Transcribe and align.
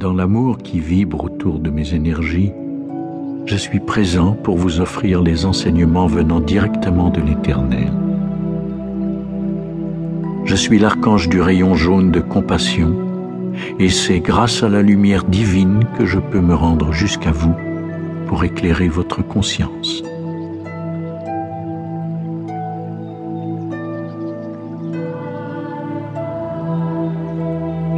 Dans 0.00 0.14
l'amour 0.14 0.56
qui 0.56 0.80
vibre 0.80 1.24
autour 1.24 1.58
de 1.58 1.68
mes 1.68 1.92
énergies, 1.92 2.54
je 3.44 3.54
suis 3.54 3.80
présent 3.80 4.32
pour 4.32 4.56
vous 4.56 4.80
offrir 4.80 5.20
les 5.20 5.44
enseignements 5.44 6.06
venant 6.06 6.40
directement 6.40 7.10
de 7.10 7.20
l'Éternel. 7.20 7.92
Je 10.46 10.56
suis 10.56 10.78
l'archange 10.78 11.28
du 11.28 11.42
rayon 11.42 11.74
jaune 11.74 12.10
de 12.12 12.20
compassion, 12.20 12.96
et 13.78 13.90
c'est 13.90 14.20
grâce 14.20 14.62
à 14.62 14.70
la 14.70 14.80
lumière 14.80 15.24
divine 15.24 15.80
que 15.98 16.06
je 16.06 16.18
peux 16.18 16.40
me 16.40 16.54
rendre 16.54 16.94
jusqu'à 16.94 17.32
vous 17.32 17.54
pour 18.26 18.42
éclairer 18.42 18.88
votre 18.88 19.22
conscience. 19.22 20.02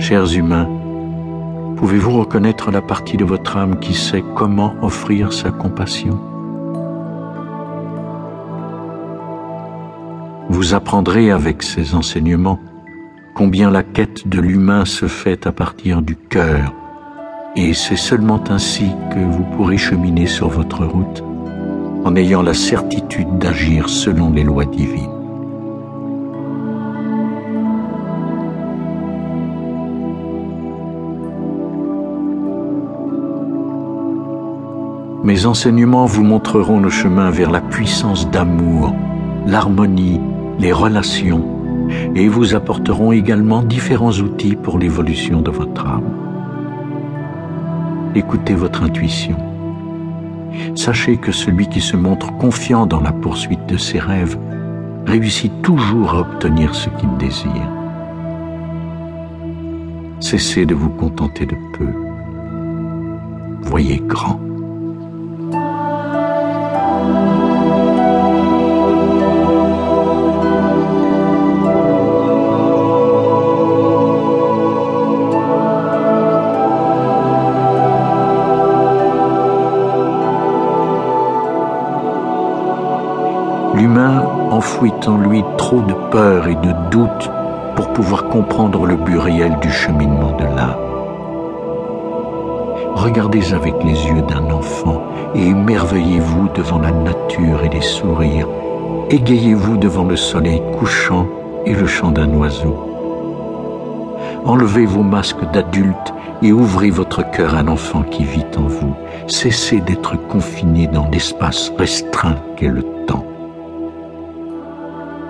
Chers 0.00 0.34
humains, 0.34 0.81
pouvez-vous 1.82 2.20
reconnaître 2.20 2.70
la 2.70 2.80
partie 2.80 3.16
de 3.16 3.24
votre 3.24 3.56
âme 3.56 3.80
qui 3.80 3.94
sait 3.94 4.22
comment 4.36 4.76
offrir 4.82 5.32
sa 5.32 5.50
compassion? 5.50 6.16
Vous 10.48 10.74
apprendrez 10.74 11.32
avec 11.32 11.64
ces 11.64 11.96
enseignements 11.96 12.60
combien 13.34 13.68
la 13.68 13.82
quête 13.82 14.28
de 14.28 14.40
l'humain 14.40 14.84
se 14.84 15.06
fait 15.06 15.44
à 15.48 15.50
partir 15.50 16.02
du 16.02 16.14
cœur, 16.14 16.72
et 17.56 17.74
c'est 17.74 17.96
seulement 17.96 18.44
ainsi 18.48 18.92
que 19.12 19.18
vous 19.18 19.44
pourrez 19.56 19.76
cheminer 19.76 20.28
sur 20.28 20.50
votre 20.50 20.86
route 20.86 21.24
en 22.04 22.14
ayant 22.14 22.42
la 22.42 22.54
certitude 22.54 23.38
d'agir 23.38 23.88
selon 23.88 24.30
les 24.30 24.44
lois 24.44 24.66
divines. 24.66 25.21
Mes 35.24 35.46
enseignements 35.46 36.06
vous 36.06 36.24
montreront 36.24 36.80
le 36.80 36.90
chemin 36.90 37.30
vers 37.30 37.52
la 37.52 37.60
puissance 37.60 38.28
d'amour, 38.28 38.92
l'harmonie, 39.46 40.20
les 40.58 40.72
relations, 40.72 41.46
et 42.16 42.26
vous 42.26 42.56
apporteront 42.56 43.12
également 43.12 43.62
différents 43.62 44.10
outils 44.10 44.56
pour 44.56 44.80
l'évolution 44.80 45.40
de 45.40 45.50
votre 45.52 45.86
âme. 45.86 46.10
Écoutez 48.16 48.54
votre 48.54 48.82
intuition. 48.82 49.36
Sachez 50.74 51.16
que 51.18 51.30
celui 51.30 51.68
qui 51.68 51.80
se 51.80 51.96
montre 51.96 52.36
confiant 52.38 52.86
dans 52.86 53.00
la 53.00 53.12
poursuite 53.12 53.66
de 53.66 53.76
ses 53.76 54.00
rêves 54.00 54.36
réussit 55.06 55.52
toujours 55.62 56.14
à 56.14 56.20
obtenir 56.22 56.74
ce 56.74 56.88
qu'il 56.90 57.16
désire. 57.18 57.70
Cessez 60.18 60.66
de 60.66 60.74
vous 60.74 60.90
contenter 60.90 61.46
de 61.46 61.56
peu. 61.78 61.88
Voyez 63.62 64.02
grand. 64.04 64.40
L'humain 83.92 84.24
enfouit 84.50 84.94
en 85.06 85.18
lui 85.18 85.44
trop 85.58 85.82
de 85.82 85.92
peur 86.10 86.48
et 86.48 86.54
de 86.54 86.72
doute 86.90 87.30
pour 87.76 87.92
pouvoir 87.92 88.24
comprendre 88.24 88.86
le 88.86 88.96
but 88.96 89.18
réel 89.18 89.58
du 89.60 89.70
cheminement 89.70 90.32
de 90.32 90.44
l'âme. 90.44 90.78
Regardez 92.94 93.52
avec 93.52 93.74
les 93.84 94.06
yeux 94.06 94.22
d'un 94.22 94.50
enfant 94.50 95.02
et 95.34 95.46
émerveillez-vous 95.46 96.48
devant 96.54 96.78
la 96.78 96.90
nature 96.90 97.62
et 97.64 97.68
les 97.68 97.82
sourires. 97.82 98.48
Égayez-vous 99.10 99.76
devant 99.76 100.04
le 100.04 100.16
soleil 100.16 100.62
couchant 100.78 101.26
et 101.66 101.74
le 101.74 101.86
chant 101.86 102.12
d'un 102.12 102.32
oiseau. 102.32 102.74
Enlevez 104.46 104.86
vos 104.86 105.02
masques 105.02 105.44
d'adulte 105.52 106.14
et 106.40 106.50
ouvrez 106.50 106.88
votre 106.88 107.30
cœur 107.30 107.54
à 107.54 107.62
l'enfant 107.62 108.04
qui 108.04 108.24
vit 108.24 108.46
en 108.56 108.62
vous. 108.62 108.94
Cessez 109.26 109.80
d'être 109.82 110.16
confiné 110.28 110.86
dans 110.86 111.08
l'espace 111.10 111.70
restreint 111.76 112.36
qu'est 112.56 112.68
le. 112.68 112.91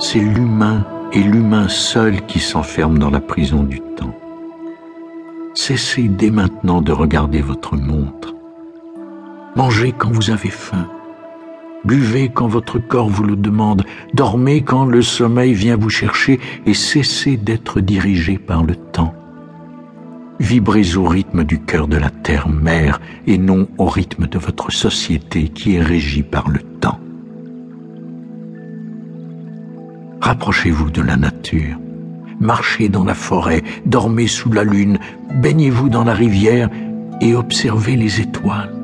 C'est 0.00 0.20
l'humain 0.20 0.86
et 1.12 1.20
l'humain 1.20 1.66
seul 1.68 2.24
qui 2.26 2.38
s'enferme 2.38 2.98
dans 2.98 3.10
la 3.10 3.20
prison 3.20 3.64
du 3.64 3.80
temps. 3.80 4.14
Cessez 5.54 6.02
dès 6.02 6.30
maintenant 6.30 6.80
de 6.80 6.92
regarder 6.92 7.40
votre 7.40 7.74
montre. 7.74 8.32
Mangez 9.56 9.92
quand 9.92 10.12
vous 10.12 10.30
avez 10.30 10.50
faim. 10.50 10.88
Buvez 11.84 12.28
quand 12.28 12.46
votre 12.46 12.78
corps 12.78 13.08
vous 13.08 13.24
le 13.24 13.34
demande. 13.34 13.84
Dormez 14.14 14.62
quand 14.62 14.84
le 14.84 15.02
sommeil 15.02 15.52
vient 15.52 15.76
vous 15.76 15.90
chercher 15.90 16.38
et 16.64 16.74
cessez 16.74 17.36
d'être 17.36 17.80
dirigé 17.80 18.38
par 18.38 18.62
le 18.62 18.76
temps. 18.76 19.14
Vibrez 20.38 20.96
au 20.96 21.06
rythme 21.06 21.42
du 21.42 21.60
cœur 21.60 21.88
de 21.88 21.96
la 21.96 22.10
terre-mère 22.10 23.00
et 23.26 23.36
non 23.36 23.66
au 23.78 23.86
rythme 23.86 24.28
de 24.28 24.38
votre 24.38 24.70
société 24.70 25.48
qui 25.48 25.74
est 25.74 25.82
régie 25.82 26.22
par 26.22 26.48
le 26.48 26.60
temps. 26.60 26.97
Rapprochez-vous 30.28 30.90
de 30.90 31.00
la 31.00 31.16
nature, 31.16 31.78
marchez 32.38 32.90
dans 32.90 33.04
la 33.04 33.14
forêt, 33.14 33.62
dormez 33.86 34.26
sous 34.26 34.52
la 34.52 34.62
lune, 34.62 34.98
baignez-vous 35.36 35.88
dans 35.88 36.04
la 36.04 36.12
rivière 36.12 36.68
et 37.22 37.34
observez 37.34 37.96
les 37.96 38.20
étoiles. 38.20 38.74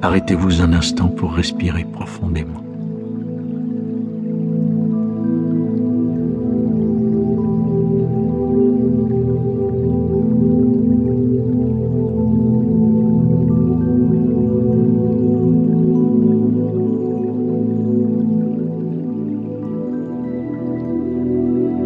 Arrêtez-vous 0.00 0.62
un 0.62 0.72
instant 0.72 1.08
pour 1.08 1.34
respirer 1.34 1.84
profondément. 1.84 2.71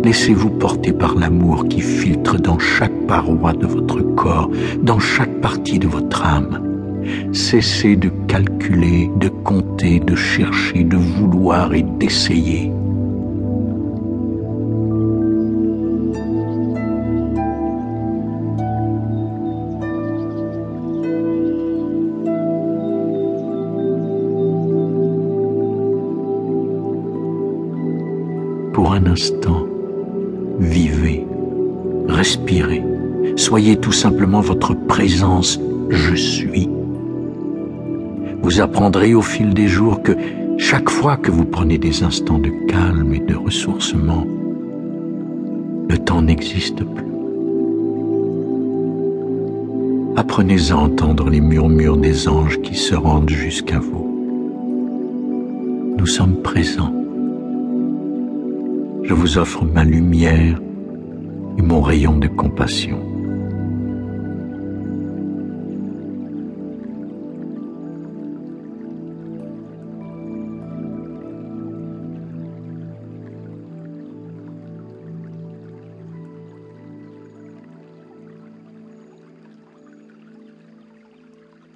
Laissez-vous 0.07 0.51
porter 0.51 0.93
par 0.93 1.17
l'amour 1.17 1.67
qui 1.67 1.81
filtre 1.81 2.37
dans 2.37 2.61
chaque 2.61 2.97
paroi 3.09 3.53
de 3.53 3.67
votre 3.67 4.03
corps, 4.15 4.49
dans 4.81 5.01
chaque 5.01 5.41
partie 5.41 5.81
de 5.81 5.89
votre 5.89 6.25
âme. 6.25 7.03
Cessez 7.33 7.97
de 7.97 8.09
calculer, 8.29 9.11
de 9.17 9.27
compter, 9.27 9.99
de 9.99 10.15
chercher, 10.15 10.85
de 10.85 10.97
vouloir 10.97 11.75
et 11.75 11.83
d'essayer. 11.83 12.71
Pour 28.73 28.93
un 28.93 29.05
instant, 29.07 29.66
vivez, 30.59 31.27
respirez, 32.09 32.83
soyez 33.37 33.77
tout 33.77 33.93
simplement 33.93 34.41
votre 34.41 34.75
présence, 34.75 35.61
je 35.91 36.15
suis. 36.15 36.69
Vous 38.43 38.61
apprendrez 38.61 39.15
au 39.15 39.23
fil 39.23 39.55
des 39.55 39.69
jours 39.69 40.03
que 40.03 40.13
chaque 40.59 40.89
fois 40.89 41.17
que 41.17 41.31
vous 41.31 41.45
prenez 41.45 41.79
des 41.79 42.03
instants 42.03 42.39
de 42.39 42.51
calme 42.69 43.13
et 43.15 43.21
de 43.21 43.35
ressourcement, 43.35 44.25
le 45.89 45.99
temps 45.99 46.23
n'existe 46.23 46.83
plus. 46.85 47.07
Apprenez 50.17 50.71
à 50.71 50.79
entendre 50.79 51.29
les 51.29 51.41
murmures 51.41 51.99
des 51.99 52.27
anges 52.27 52.61
qui 52.63 52.75
se 52.75 52.95
rendent 52.95 53.31
jusqu'à 53.31 53.79
vous. 53.79 54.05
Nous 55.99 56.07
sommes 56.07 56.37
présents 56.43 57.06
je 59.07 59.15
vous 59.15 59.39
offre 59.39 59.65
ma 59.65 59.85
lumière 59.85 60.61
et 61.59 61.63
mon 61.63 61.81
rayon 61.81 62.19
de 62.19 62.27
compassion. 62.27 63.16